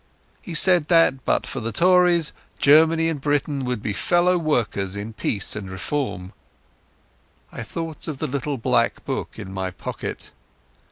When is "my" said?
9.53-9.69